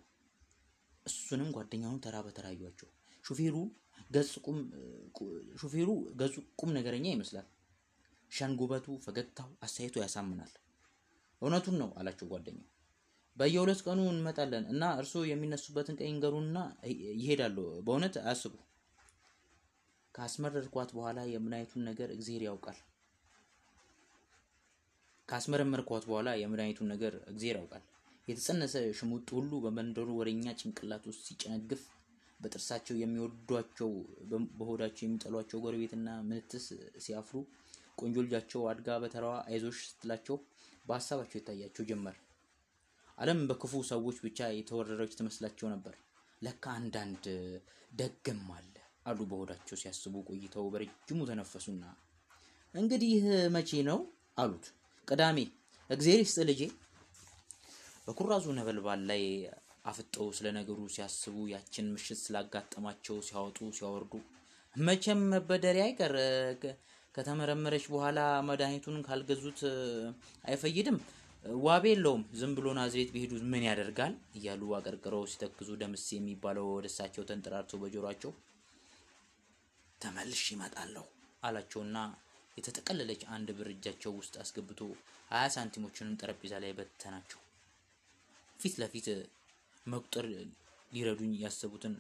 እሱንም 1.06 1.50
ጓደኛውን 1.56 2.02
ተራ 2.04 2.16
በተራ 2.26 2.46
አዩአቸው። 2.52 2.90
ሹፌሩ 3.24 3.56
ሹፌሩ 5.62 5.90
ገጹ 6.20 6.36
ቁም 6.60 6.70
ነገረኛ 6.78 7.06
ይመስላል። 7.14 7.48
ሸንጉበቱ፣ 8.32 8.86
ፈገግታው፣ 9.06 9.50
አስተያየቱ 9.66 9.96
ያሳምናል። 10.04 10.52
እውነቱን 11.42 11.76
ነው 11.82 11.90
አላቸው 12.00 12.28
ጓደኛው። 12.32 12.68
በየሁለት 13.38 13.80
ቀኑ 13.86 14.00
እንመጣለን 14.12 14.64
እና 14.72 14.84
እርስዎ 15.00 15.22
የሚነሱበትን 15.28 15.98
ቀን 16.00 16.10
ይንገሩንና 16.10 16.58
ይሄዳሉ። 17.18 17.58
በእውነት 17.80 18.16
አያስቡ። 18.22 18.54
ካስመረርኳት 20.16 20.90
በኋላ 20.96 21.20
የምናይቱን 21.34 21.84
ነገር 21.90 22.10
እግዜር 22.16 22.42
ያውቃል። 22.48 22.80
ካስመረመርኳት 25.30 26.04
በኋላ 26.10 26.30
የመድኃኒቱን 26.40 26.90
ነገር 26.94 27.14
እግዜር 27.32 27.56
ያውቃል። 27.60 27.84
የተጸነሰ 28.32 28.76
ሽሙጥ 28.98 29.28
ሁሉ 29.38 29.52
በመንደሩ 29.64 30.10
ወሬኛ 30.18 30.46
ጭንቅላት 30.60 31.04
ውስጥ 31.10 31.22
ሲጨነግፍ 31.28 31.82
በጥርሳቸው 32.40 32.96
የሚወዷቸው 33.00 33.92
በሆዳቸው 34.60 35.04
የሚጠሏቸው 35.06 35.62
ጎረቤትና 35.66 36.10
ምንትስ 36.30 36.66
ሲያፍሩ 37.06 37.38
ቆንጆ 38.02 38.18
ልጃቸው 38.26 38.62
አድጋ 38.72 38.98
በተራዋ 39.04 39.34
አይዞሽ 39.48 39.80
ስትላቸው 39.90 40.38
በሀሳባቸው 40.86 41.38
ይታያቸው 41.40 41.86
ጀመር። 41.90 42.16
ዓለም 43.18 43.42
በክፉ 43.50 43.74
ሰዎች 43.92 44.18
ብቻ 44.26 44.40
የተወረረች 44.54 45.12
ትመስላቸው 45.18 45.68
ነበር። 45.74 45.96
ለካ 46.42 46.64
አንዳንድ 46.80 47.26
ደግም 47.94 48.46
አለ 48.56 48.74
አሉ 49.06 49.20
በሆዳቸው 49.30 49.78
ሲያስቡ 49.82 50.16
ቆይተው 50.30 50.66
በረጅሙ 50.74 51.20
ተነፈሱና 51.30 51.84
እንግዲህ 52.74 53.14
መቼ 53.56 53.72
ነው 53.90 54.00
አሉት። 54.38 54.66
ቅዳሜ። 55.08 55.38
እግዜር 55.90 56.20
ይስጥ 56.24 56.40
ልጄ። 56.50 56.62
በኩራዙ 58.08 58.46
ነበልባል 58.58 59.02
ላይ 59.10 59.24
አፍጠው 59.86 60.28
ስለ 60.38 60.48
ነገሩ 60.58 60.80
ሲያስቡ 60.96 61.36
ያችን 61.52 61.86
ምሽት 61.94 62.20
ስላጋጠማቸው 62.24 63.18
ሲያወጡ 63.28 63.60
ሲያወርዱ 63.78 64.14
መቼም 64.76 65.22
መበደሪያ 65.32 65.86
አይቀር 65.88 66.14
ከተመረመረች 67.16 67.86
በኋላ 67.94 68.20
መድኃኒቱን 68.50 68.98
ካልገዙት 69.08 69.60
አይፈይድም፣ 70.46 70.98
ዋቤ 71.64 71.86
የለውም፣ 71.92 72.24
ዝም 72.40 72.52
ብሎ 72.58 72.68
ናዝሬት 72.78 73.10
ቢሄዱ 73.14 73.32
ምን 73.52 73.64
ያደርጋል? 73.68 74.14
እያሉ 74.38 74.62
አቀርቅረው 74.78 75.24
ሲተክዙ 75.32 75.70
ደምስ 75.82 76.06
የሚባለው 76.16 76.68
ወደ 76.76 76.88
እሳቸው 76.92 77.26
ተንጠራርቶ 77.30 77.80
በጆሯቸው 77.82 78.34
ተመልሽ 80.02 80.44
ይመጣለሁ 80.54 81.06
አላቸውና 81.44 81.98
የተጠቀለለች 82.58 83.22
አንድ 83.36 83.50
ብር 83.58 83.70
እጃቸው 83.74 84.14
ውስጥ 84.20 84.36
አስገብቶ 84.44 84.80
ሀያ 85.32 85.46
ሳንቲሞችንም 85.56 86.18
ጠረጴዛ 86.22 86.54
ላይ 86.64 86.74
በተናቸው። 86.80 87.40
ፊት 88.62 88.76
ለፊት 88.82 89.08
መቁጠር 89.86 90.26
ሊረዱኝ 90.92 91.32
ያሰቡትን 91.44 91.94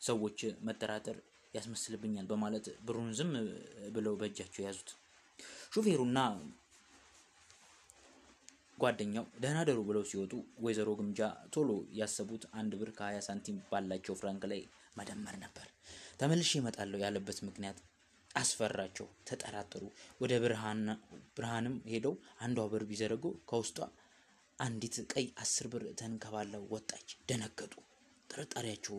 ሰዎች 0.00 0.38
መጠራጠር 0.66 1.16
ያስመስልብኛል 1.54 2.26
በማለት 2.30 2.66
ብሩን 2.86 3.10
ዝም 3.18 3.30
ብለው 3.94 4.14
በእጃቸው 4.20 4.62
ያዙት። 4.66 4.88
ሹፌሩና 5.72 6.18
ጓደኛው 8.78 9.26
ደህና 9.42 9.58
ደሩ 9.68 9.78
ብለው 9.88 10.02
ሲወጡ 10.10 10.32
ወይዘሮ 10.64 10.88
ግምጃ 10.98 11.20
ቶሎ 11.54 11.68
ያሰቡት 11.98 12.42
አንድ 12.58 12.72
ብር 12.80 12.90
ከሀያ 12.98 13.20
ሳንቲም 13.26 13.58
ባላቸው 13.70 14.16
ፍራንክ 14.20 14.42
ላይ 14.52 14.60
መደመር 14.96 15.36
ነበር። 15.44 15.66
ተመልሼ 16.20 16.50
እመጣለሁ 16.60 16.98
ያለበት 17.04 17.38
ምክንያት 17.48 17.78
አስፈራቸው፣ 18.34 19.06
ተጠራጠሩ። 19.28 19.82
ወደ 20.20 20.32
ብርሃንም 21.36 21.76
ሄደው 21.92 22.14
አንዷ 22.44 22.66
ብር 22.72 22.82
ቢዘረጉ 22.90 23.24
ከውስጧ 23.50 23.78
አንዲት 24.58 24.96
ቀይ 25.12 25.26
አስር 25.38 25.66
ብር 25.72 25.84
ተንከባለው 26.00 26.62
ወጣች። 26.72 27.08
ደነገጡ። 27.28 27.74
ጥርጣሬያቸው 28.30 28.98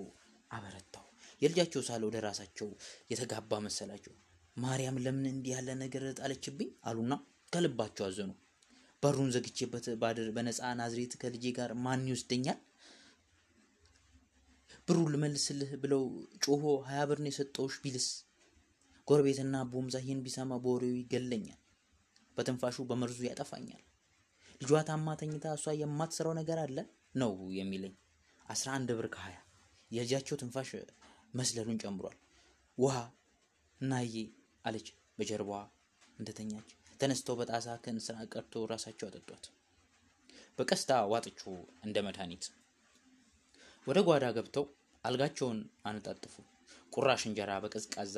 አበረታው። 0.52 1.06
የልጃቸው 1.42 1.82
ሳለ 1.88 2.02
ወደ 2.10 2.18
ራሳቸው 2.26 2.70
የተጋባ 3.12 3.60
መሰላቸው። 3.66 4.14
ማርያም 4.58 5.02
ለምን 5.06 5.26
እንዲህ 5.32 5.52
ያለ 5.56 5.70
ነገር 5.82 6.04
ጣለችብኝ 6.20 6.70
አሉና 6.90 7.14
ከልባቸው 7.54 8.06
አዘኑ። 8.08 8.32
በሩን 9.04 9.30
ዘግቼበት 9.36 9.86
ባድር 10.02 10.30
በነፃ 10.36 10.70
ናዝሬት 10.80 11.14
ከልጄ 11.22 11.46
ጋር 11.58 11.72
ማን 11.84 12.08
ይወስደኛል? 12.10 12.60
ብሩን 14.88 15.10
ልመልስልህ 15.14 15.72
ብለው 15.84 16.04
ጮሆ 16.44 16.64
ሀያ 16.88 17.02
ብር 17.10 17.20
ነው 17.24 17.32
የሰጠውሽ 17.32 17.76
ቢልስ? 17.84 18.08
ጎረቤትና 19.08 19.56
ቦምዛ 19.72 19.96
ይህን 20.04 20.22
ቢሰማ 20.26 20.52
በወሬው 20.64 20.96
ይገለኛል፣ 20.98 21.60
በትንፋሹ 22.38 22.86
በመርዙ 22.90 23.20
ያጠፋኛል። 23.28 23.84
ልጇ 24.62 24.80
ታማ 24.88 25.08
ተኝታ 25.20 25.48
እሷ 25.58 25.74
የማትሰራው 25.80 26.34
ነገር 26.38 26.60
አለ 26.62 26.78
ነው 27.16 27.32
የሚለኝ። 27.58 27.94
አስራ 28.46 28.68
አንድ 28.78 28.90
ብር 28.98 29.08
ከሀያ 29.14 29.38
የልጃቸው 29.92 30.40
ትንፋሽ 30.42 30.70
መስለሉን 31.34 31.80
ጨምሯል። 31.84 32.18
ውሃ 32.78 32.96
እናዬ 33.82 34.16
አለች 34.66 34.88
በጀርባዋ 35.18 35.60
እንደተኛች። 36.20 36.70
ተነስተው 37.00 37.36
በጣሳ 37.40 37.76
ከእንስራ 37.84 38.18
ቀርቶ 38.32 38.64
ራሳቸው 38.72 39.08
አጠጧት። 39.10 39.46
በቀስታ 40.60 40.92
ዋጥቹ 41.12 41.42
እንደ 41.86 41.98
መድኃኒት። 42.08 42.46
ወደ 43.88 44.00
ጓዳ 44.08 44.26
ገብተው 44.38 44.66
አልጋቸውን 45.04 45.60
አነጣጥፉ። 45.88 46.36
ቁራሽ 46.94 47.24
እንጀራ 47.30 47.52
በቀዝቃዛ 47.64 48.16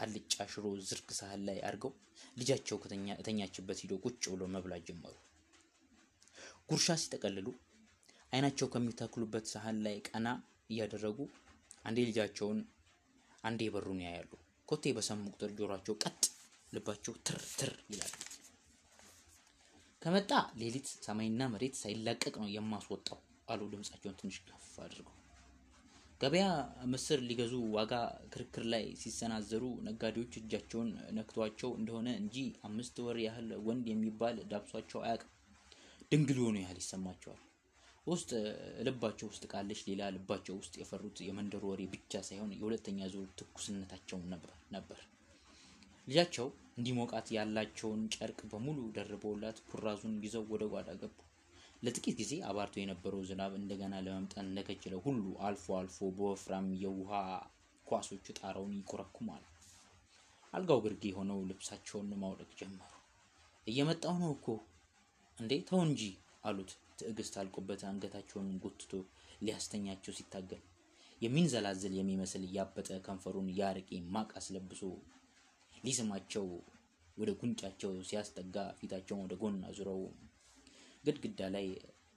አልጫ 0.00 0.34
ሽሮ 0.52 0.66
ዝርግ 0.88 1.08
ሳህን 1.18 1.44
ላይ 1.48 1.58
አድርገው 1.66 1.92
ልጃቸው 2.36 2.76
ከተኛችበት 2.82 3.78
ሂደው 3.82 4.00
ቁጭ 4.04 4.22
ብሎ 4.32 4.42
መብላት 4.54 4.82
ጀመሩ። 4.88 5.14
ጉርሻ 6.68 6.94
ሲጠቀልሉ 7.00 7.48
አይናቸው 8.32 8.66
ከሚተክሉበት 8.72 9.44
ሳህን 9.50 9.76
ላይ 9.84 9.96
ቀና 10.08 10.28
እያደረጉ 10.70 11.18
አንዴ 11.84 11.98
ልጃቸውን 12.08 12.58
አንዴ 13.44 13.68
በሩን 13.74 14.00
ያያሉ። 14.04 14.30
ኮቴ 14.68 14.92
በሰሙ 14.96 15.22
ቁጥር 15.32 15.50
ጆሯቸው 15.58 15.96
ቀጥ፣ 16.02 16.22
ልባቸው 16.72 17.14
ትር 17.26 17.38
ትር 17.58 17.72
ይላል። 17.92 18.14
ከመጣ 20.02 20.30
ሌሊት 20.60 20.88
ሰማይና 21.06 21.42
መሬት 21.52 21.76
ሳይላቀቅ 21.80 22.34
ነው 22.42 22.50
የማስወጣው 22.52 23.20
አሉ 23.48 23.62
ድምፃቸውን 23.72 24.18
ትንሽ 24.20 24.38
ከፍ 24.48 24.66
አድርገው። 24.84 25.12
ገበያ 26.20 26.44
ምስር 26.92 27.18
ሊገዙ 27.28 27.54
ዋጋ 27.74 27.94
ክርክር 28.32 28.64
ላይ 28.72 28.84
ሲሰናዘሩ 29.00 29.64
ነጋዴዎች 29.88 30.34
እጃቸውን 30.40 30.90
ነክቷቸው 31.16 31.72
እንደሆነ 31.78 32.08
እንጂ 32.22 32.36
አምስት 32.68 32.98
ወር 33.06 33.18
ያህል 33.24 33.50
ወንድ 33.66 33.86
የሚባል 33.90 34.38
ዳብሷቸው 34.52 35.00
አያውቅም። 35.02 35.32
ድንግል 36.12 36.38
የሆኑ 36.40 36.56
ያህል 36.60 36.78
ይሰማቸዋል። 36.80 37.40
ውስጥ 38.06 38.30
ልባቸው 38.86 39.26
ውስጥ 39.30 39.44
ካለች 39.52 39.80
ሌላ 39.88 40.02
ልባቸው 40.14 40.54
ውስጥ 40.58 40.74
የፈሩት 40.80 41.18
የመንደሩ 41.26 41.62
ወሬ 41.70 41.82
ብቻ 41.94 42.20
ሳይሆን 42.26 42.50
የሁለተኛ 42.56 43.08
ዙር 43.12 43.28
ትኩስነታቸው 43.40 44.18
ነበር። 44.74 45.00
ልጃቸው 46.08 46.46
እንዲሞቃት 46.76 47.28
ያላቸውን 47.36 48.02
ጨርቅ 48.14 48.40
በሙሉ 48.50 48.78
ደርበውላት 48.96 49.58
ኩራዙን 49.68 50.14
ይዘው 50.24 50.44
ወደ 50.52 50.64
ጓዳ 50.72 50.90
ገቡ። 51.00 51.16
ለጥቂት 51.82 52.16
ጊዜ 52.20 52.32
አባርቶ 52.48 52.74
የነበረው 52.80 53.22
ዝናብ 53.28 53.52
እንደገና 53.58 53.94
ለመምጠን 54.04 54.46
እንደከጀለው 54.46 55.02
ሁሉ 55.06 55.24
አልፎ 55.46 55.66
አልፎ 55.78 55.98
በወፍራም 56.16 56.68
የውሃ 56.82 57.12
ኳሶች 57.86 58.26
ጣራውን 58.38 58.72
ይኮረኩማል። 58.78 59.44
አልጋው 60.52 60.80
ግርጌ 60.84 61.04
ሆነው 61.18 61.40
ልብሳቸውን 61.50 62.10
ማውለቅ 62.22 62.50
ጀመሩ። 62.60 62.92
እየመጣሁ 63.66 64.14
ነው 64.22 64.32
እኮ 64.36 64.46
እንዴ 65.38 65.52
ተው 65.68 65.80
እንጂ 65.86 66.02
አሉት። 66.44 66.70
ትዕግስት 66.98 67.34
አልቆበት 67.40 67.80
አንገታቸውን 67.88 68.48
ጎትቶ 68.62 68.92
ሊያስተኛቸው 69.40 70.12
ሲታገል 70.18 70.62
የሚንዘላዝል 71.20 71.92
የሚመስል 71.96 72.42
ያበጠ 72.54 72.88
ከንፈሩን 73.06 73.48
ያረቄ 73.58 73.90
ማቅ 74.14 74.30
አስለብሶ 74.40 74.80
ሊስማቸው 75.84 76.46
ወደ 77.16 77.30
ጉንጫቸው 77.40 77.92
ሲያስጠጋ 78.08 78.56
ፊታቸውን 78.78 79.22
ወደ 79.24 79.34
ጎን 79.42 79.56
አዙረው 79.68 80.00
ግድግዳ 81.04 81.40
ላይ 81.54 81.66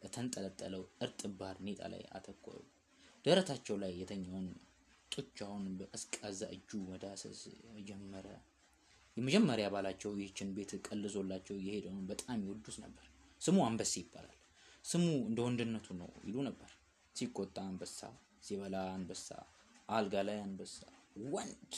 የተንጠለጠለው 0.03 0.83
እርጥብ 1.03 1.33
ባርኔጣ 1.39 1.81
ላይ 1.93 2.03
አተኮሩ። 2.17 2.57
ደረታቸው 3.25 3.75
ላይ 3.83 3.91
የተኛውን 4.01 4.47
ጡጫውን 5.11 5.65
በቀዝቃዛ 5.79 6.41
እጁ 6.55 6.79
መዳሰስ 6.87 7.41
ጀመረ። 7.87 8.27
የመጀመሪያ 9.19 9.67
ባላቸው 9.73 10.11
ይህችን 10.17 10.49
ቤት 10.55 10.71
ቀልዞላቸው 10.87 11.55
የሄደውን 11.61 12.03
በጣም 12.09 12.43
ይወዱት 12.43 12.77
ነበር። 12.83 13.05
ስሙ 13.41 13.57
አንበሴ 13.65 13.93
ይባላል። 14.01 14.35
ስሙ 14.85 15.05
እንደ 15.25 15.39
ወንድነቱ 15.45 15.87
ነው 15.99 16.09
ይሉ 16.23 16.37
ነበር። 16.47 16.69
ሲቆጣ 17.15 17.57
አንበሳ፣ 17.65 17.99
ሲበላ 18.43 18.75
አንበሳ፣ 18.93 19.27
አልጋ 19.89 20.15
ላይ 20.27 20.37
አንበሳ፣ 20.43 20.77
ወንድ 21.29 21.73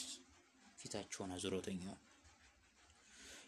ፊታቸውን 0.78 1.32
አዙረው 1.34 1.62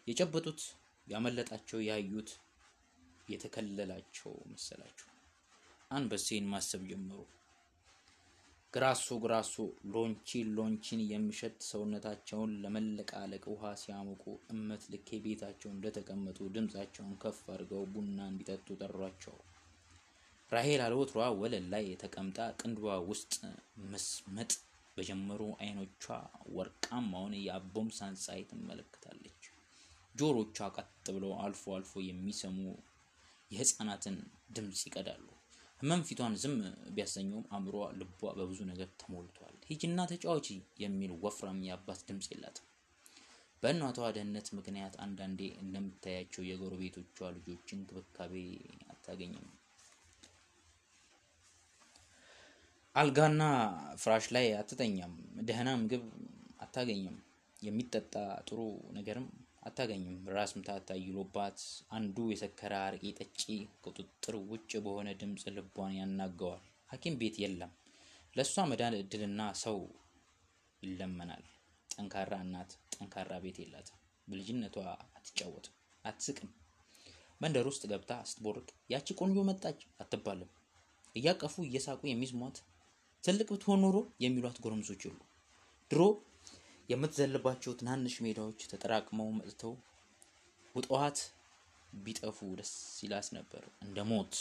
የጨበጡት 0.07 0.61
ያመለጣቸው 1.07 1.79
ያዩት 1.87 2.29
የተከለላቸው 3.29 4.33
መሰላቸው። 4.51 5.07
አንበሴን 5.91 6.45
ማሰብ 6.51 6.83
ጀመሩ። 6.89 7.19
ግራሶ 8.75 9.07
ግራሶ 9.23 9.53
ሎንቺን 9.91 10.47
ሎንቺን 10.55 11.01
የሚሸት 11.09 11.57
ሰውነታቸውን 11.67 12.53
ለመለቃለቅ 12.63 13.43
ውሃ 13.51 13.69
ሲያሞቁ 13.81 14.23
እመት 14.53 14.83
ልኬ 14.93 15.19
ቤታቸው 15.25 15.69
እንደተቀመጡ 15.71 16.39
ድምፃቸውን 16.55 17.13
ከፍ 17.21 17.39
አድርገው 17.53 17.83
ቡና 17.93 18.17
እንዲጠጡ 18.31 18.67
ጠሯቸው። 18.81 19.35
ራሄል 20.51 20.81
አልወትሯ 20.85 21.21
ወለል 21.39 21.67
ላይ 21.73 21.87
ተቀምጣ 22.03 22.39
ቅንድቧ 22.59 22.97
ውስጥ 23.09 23.33
መስመጥ 23.93 24.51
በጀመሩ 24.97 25.41
አይኖቿ 25.59 26.03
ወርቃማውን 26.55 27.35
የአቦምሳን 27.41 28.19
ፀሐይ 28.21 28.43
ትመለከታለች። 28.51 29.41
ጆሮቿ 30.15 30.57
ቀጥ 30.77 30.87
ብለው 31.15 31.33
አልፎ 31.43 31.63
አልፎ 31.77 32.03
የሚሰሙ 32.05 32.59
የህፃናትን 33.51 34.17
ድምፅ 34.55 34.83
ይቀዳሉ። 34.87 35.25
ህመም 35.85 36.03
ፊቷን 36.05 36.35
ዝም 36.41 36.53
ቢያሰኘውም 36.93 37.43
አእምሯ፣ 37.51 37.79
ልቧ 37.97 38.21
በብዙ 38.37 38.59
ነገር 38.69 38.87
ተሞልቷል። 39.01 39.55
ሂጂና 39.67 39.99
ተጫዋቺ 40.11 40.47
የሚል 40.81 41.11
ወፍራም 41.23 41.59
የአባት 41.65 41.99
ድምፅ 42.07 42.27
የላትም። 42.31 42.65
በእናቷ 43.63 43.97
ደህንነት 44.15 44.47
ምክንያት 44.57 44.95
አንዳንዴ 45.05 45.41
እንደምታያቸው 45.61 46.43
የጎረቤቶቿ 46.47 47.29
ልጆች 47.35 47.67
እንክብካቤ 47.75 48.33
አታገኝም። 48.93 49.45
አልጋና 52.95 53.43
ፍራሽ 53.97 54.27
ላይ 54.35 54.47
አትተኛም። 54.57 55.13
ደህና 55.45 55.69
ምግብ 55.81 56.05
አታገኝም። 56.59 57.19
የሚጠጣ 57.59 58.13
ጥሩ 58.47 58.59
ነገርም 58.91 59.27
አታገኝም። 59.65 60.17
ራስ 60.33 60.51
ምታት 60.57 60.87
አይሎባት 60.93 61.59
አንዱ 61.95 62.17
የሰከረ 62.31 62.73
አረቄ 62.81 63.03
ጠጪ 63.19 63.41
ቁጥጥር 63.85 64.35
ውጭ 64.49 64.71
በሆነ 64.85 65.09
ድምፅ 65.21 65.43
ልቧን 65.55 65.93
ያናገዋል። 65.97 66.61
ሐኪም 66.91 67.15
ቤት 67.21 67.37
የለም። 67.43 67.71
ለእሷ 68.35 68.65
መዳን 68.71 68.97
እድልና 68.99 69.41
ሰው 69.63 69.79
ይለመናል። 70.83 71.43
ጠንካራ 71.89 72.33
እናት 72.45 72.71
ጠንካራ 72.95 73.31
ቤት 73.43 73.57
የላትም። 73.61 73.99
በልጅነቷ 74.27 74.75
አትጫወትም፣ 75.09 75.73
አትስቅም። 76.05 76.51
መንደር 77.41 77.65
ውስጥ 77.69 77.83
ገብታ 77.91 78.13
ስትቦርቅ 78.29 78.67
ያቺ 78.91 79.07
ቆንጆ 79.19 79.39
መጣች 79.49 79.79
አትባልም። 80.01 80.51
እያቀፉ 81.15 81.55
እየሳቁ 81.65 82.01
የሚስሟት 82.09 82.57
ትልቅ 83.23 83.47
ብትሆን 83.53 83.79
ኖሮ 83.83 83.97
የሚሏት 84.23 84.57
ጎረምሶች 84.63 85.01
የሉ። 85.05 85.17
ድሮ 85.91 86.01
የምትዘልባቸው 86.89 87.71
ትናንሽ 87.79 88.15
ሜዳዎች 88.25 88.59
ተጠራቅመው 88.71 89.29
መጥተው 89.37 89.73
ውጠዋት 90.75 91.19
ቢጠፉ 91.97 92.37
ደስ 92.59 92.71
ይላት 93.03 93.27
ነበር። 93.37 93.63
እንደ 93.85 93.99
ሞት 94.09 94.33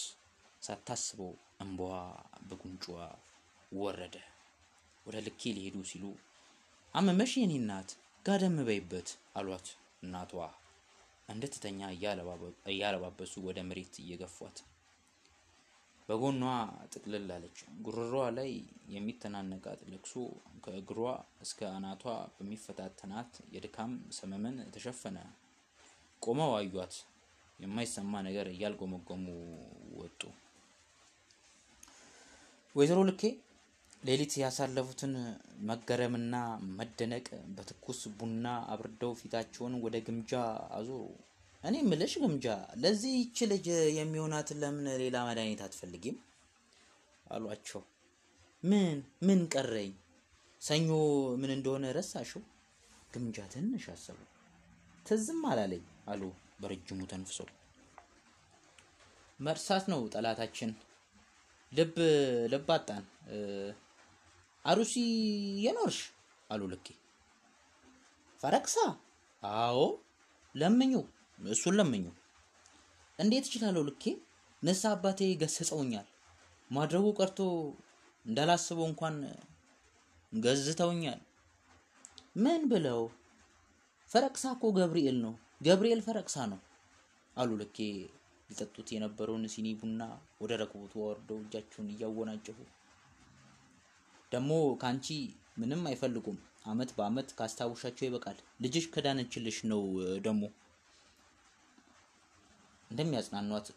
ሳታስበው 0.62 1.33
እንባዋ 1.61 1.94
በጉንጯ 2.48 2.85
ወረደ። 3.72 4.16
ወደ 5.07 5.16
ልኬ 5.26 5.52
ሊሄዱ 5.57 5.78
ሲሉ 5.90 6.04
አመመሽ 6.94 7.33
የኔ 7.38 7.54
እናት 7.61 7.90
ጋደም 8.24 8.59
በይበት 8.68 9.09
አሏት። 9.37 9.66
እናቷ 10.02 10.33
እንድትተኛ 11.28 11.80
እያለባበሱ 12.68 13.35
ወደ 13.46 13.59
መሬት 13.68 13.94
እየገፏት 14.02 14.57
በጎኗ 16.08 16.40
ጥቅልል 16.92 17.28
አለች። 17.34 17.58
ጉሮሯ 17.84 18.14
ላይ 18.36 18.50
የሚተናነቃት 18.94 19.80
ለቅሶ 19.90 20.12
ከእግሯ 20.64 21.00
እስከ 21.44 21.60
አናቷ 21.70 22.02
በሚፈታተናት 22.34 23.32
የድካም 23.54 23.92
ሰመመን 24.18 24.56
ተሸፈነ። 24.74 25.18
ቆመው 26.22 26.52
አዩት። 26.58 26.94
የማይሰማ 27.58 28.12
ነገር 28.26 28.46
እያልጎመጎሙ 28.52 29.24
ወጡ። 29.98 30.20
ወይዘሮ 32.74 33.00
ልኬ 33.08 33.22
ሌሊት 34.02 34.32
ያሳለፉትን 34.40 35.12
መገረምና 35.68 36.34
መደነቅ 36.78 37.26
በትኩስ 37.54 38.00
ቡና 38.18 38.44
አብርደው 38.72 39.12
ፊታቸውን 39.20 39.74
ወደ 39.84 39.96
ግምጃ 40.06 40.32
አዞሩ። 40.78 41.04
እኔ 41.64 41.77
ምልሽ 41.85 42.12
ግምጃ፣ 42.22 42.46
ለዚህ 42.83 43.12
ይች 43.18 43.38
ልጅ 43.50 43.66
የሚሆናትን 43.98 44.59
ለምን 44.62 44.87
ሌላ 45.03 45.16
መድኃኒት 45.29 45.61
አትፈልጊም? 45.66 46.16
አሏቸው። 47.27 47.83
ምን 48.62 48.96
ምን 49.27 49.40
ቀረኝ? 49.53 49.92
ሰኞ 50.62 50.88
ምን 51.40 51.50
እንደሆነ 51.57 51.85
ረሳሽው? 51.96 52.42
ግምጃ 53.12 53.38
ትንሽ 53.53 53.85
አሰቡ። 53.92 54.18
ትዝም 55.07 55.40
አላለኝ 55.50 55.83
አሉ 56.11 56.22
በረጅሙ 56.61 57.00
ተንፍሰው። 57.11 57.48
መርሳት 59.40 59.85
ነው 59.92 60.00
ጠላታችን። 60.14 60.70
ልብ 61.72 61.96
ልብ 62.53 62.68
አጣን። 62.74 63.05
አሩሲ 64.64 64.94
የኖርሽ 65.64 65.98
አሉ 66.50 66.62
ልኬ። 66.72 66.87
ፈረክሳ? 68.42 68.77
አዎ 69.42 69.79
ለምኙ 70.55 70.92
እሱን 71.38 71.75
ለምኙ። 71.79 72.05
እንዴት 73.18 73.44
እችላለሁ 73.49 73.83
ልኬ? 73.88 74.05
ንስሐ 74.62 74.90
አባቴ 74.94 75.20
ገስጸውኛል። 75.40 76.07
ማድረጉ 76.70 77.07
ቀርቶ 77.18 77.38
እንዳላስበው 78.25 78.87
እንኳን 78.90 79.16
ገዝተውኛል። 80.33 81.20
ምን 82.37 82.62
ብለው? 82.70 83.01
ፈረቅሳ 84.11 84.44
እኮ 84.57 84.64
ገብርኤል 84.77 85.18
ነው፣ 85.25 85.35
ገብርኤል 85.62 86.01
ፈረቅሳ 86.07 86.37
ነው 86.53 86.61
አሉ 87.37 87.51
ልኬ 87.61 87.77
ሊጠጡት 88.49 88.88
የነበረውን 88.94 89.44
ሲኒ 89.53 89.68
ቡና 89.79 90.01
ወደ 90.42 90.53
ረከቦቱ 90.61 90.92
ወርደው 91.03 91.38
እጃቸውን 91.44 91.88
እያወናጨፉ። 91.94 92.59
ደግሞ 94.33 94.51
ከአንቺ 94.81 95.07
ምንም 95.59 95.83
አይፈልጉም። 95.90 96.38
አመት 96.66 96.90
በአመት 96.97 97.29
ካስታውሻቸው 97.38 98.05
ይበቃል። 98.07 98.38
ልጅሽ 98.62 98.85
ከዳነችልሽ 98.92 99.59
ነው 99.70 99.83
ደግሞ 100.27 100.42
እንደሚያጽናኗት 102.94 103.68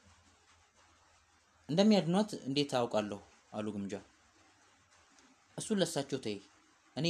እንደሚያድኗት 1.69 2.31
እንዴት 2.47 2.71
አውቃለሁ 2.79 3.19
አሉ 3.53 3.67
ግምጃ። 3.75 3.93
እሱን 5.57 5.79
ለሳቸው 5.81 6.19
ተይ፣ 6.25 6.35
እኔ 6.95 7.07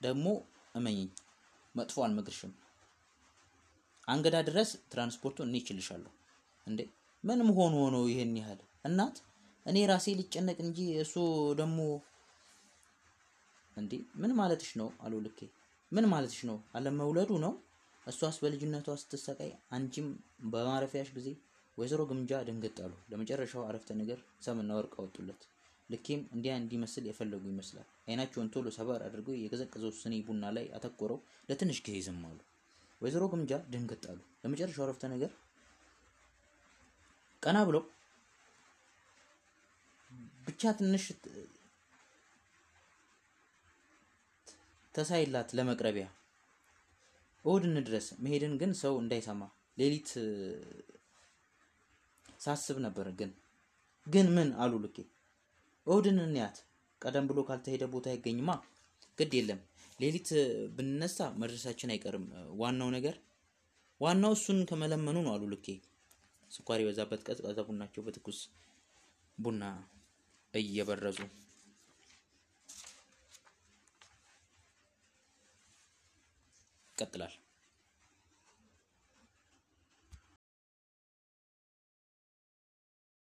ደግሞ 0.00 0.26
እመኝኝ 0.74 1.08
መጥፎ 1.74 1.96
አልመግርሽም። 2.04 2.52
አንገዳ 4.08 4.36
ድረስ 4.48 4.70
ትራንስፖርቱን 4.92 5.48
እኔ 5.50 5.56
ይችልሻለሁ። 5.60 6.12
እንዴ 6.66 6.80
ምን 7.24 7.42
መሆኑ 7.48 7.74
ሆኖ 7.82 7.96
ይሄን 8.10 8.32
ያህል 8.40 8.60
እናት፣ 8.84 9.18
እኔ 9.66 9.76
ራሴ 9.90 10.14
ሊጨነቅ 10.20 10.58
እንጂ 10.66 10.78
እሱ 11.04 11.14
ደግሞ 11.60 11.78
እንዴ 13.76 13.92
ምን 14.22 14.32
ማለትሽ 14.38 14.70
ነው 14.80 14.90
አሉ 15.02 15.14
ልኬ። 15.26 15.40
ምን 15.92 16.06
ማለትሽ 16.12 16.40
ነው? 16.48 16.58
አለመውለዱ 16.76 17.30
ነው? 17.44 17.52
እሷስ 18.06 18.36
በልጅነቷ 18.42 18.88
ስትሰቃይ 19.00 19.50
አንቺም 19.76 20.08
በማረፊያሽ 20.52 21.10
ጊዜ 21.16 21.28
ወይዘሮ 21.78 22.02
ግምጃ 22.10 22.40
ደንገጥ 22.48 22.76
አሉ። 22.84 22.94
ለመጨረሻው 23.10 23.62
አረፍተ 23.68 23.90
ነገር 24.00 24.18
ሰምና 24.46 24.70
ወርቅ 24.78 24.94
አወጡለት። 24.98 25.42
ልኬም 25.90 26.20
እንዲያ 26.34 26.52
እንዲመስል 26.60 27.04
የፈለጉ 27.08 27.44
ይመስላል። 27.50 27.86
አይናቸውን 28.06 28.50
ቶሎ 28.54 28.66
ሰበር 28.76 29.00
አድርገው 29.06 29.34
የቀዘቀዘው 29.38 29.92
ስኒ 29.98 30.14
ቡና 30.26 30.44
ላይ 30.56 30.66
አተኮረው 30.76 31.18
ለትንሽ 31.48 31.78
ጊዜ 31.86 31.96
ዝም 32.06 32.20
አሉ። 32.28 32.38
ወይዘሮ 33.00 33.24
ግምጃ 33.32 33.52
ደንገጥ 33.72 34.04
አሉ። 34.12 34.20
ለመጨረሻው 34.42 34.84
አረፍተ 34.86 35.04
ነገር 35.14 35.30
ቀና 37.42 37.58
ብለው 37.68 37.82
ብቻ 40.46 40.72
ትንሽ 40.78 41.04
ተሳይላት 44.94 45.50
ለመቅረቢያ 45.58 46.06
እሑድ 47.44 47.64
እንድረስ 47.70 48.06
መሄድን 48.24 48.54
ግን 48.60 48.72
ሰው 48.82 48.94
እንዳይሰማ 49.02 49.42
ሌሊት 49.78 50.10
ሳስብ 52.40 52.76
ነበር። 52.86 53.06
ግን 53.18 53.30
ግን 54.06 54.26
ምን 54.36 54.48
አሉ 54.62 54.72
ልኬ። 54.84 54.96
እሑድን 55.86 56.18
እንያት 56.24 56.56
ቀደም 57.02 57.26
ብሎ 57.30 57.40
ካልተሄደ 57.48 57.84
ቦታ 57.92 58.06
አይገኝማ። 58.12 58.50
ግድ 59.18 59.32
የለም 59.38 59.60
ሌሊት 60.00 60.28
ብንነሳ 60.76 61.18
መድረሳችን 61.40 61.92
አይቀርም። 61.94 62.24
ዋናው 62.60 62.88
ነገር 62.96 63.16
ዋናው 64.00 64.32
እሱን 64.36 64.58
ከመለመኑ 64.70 65.16
ነው 65.26 65.32
አሉ 65.34 65.44
ልኬ። 65.52 65.66
ስኳር 66.50 66.80
የበዛበት 66.82 67.20
ቀዝቃዛ 67.26 67.58
ቡናቸው 67.68 68.02
በትኩስ 68.06 68.38
ቡና 69.38 69.62
እየበረዙ 70.54 71.18
ይቀጥላል። 77.01 77.33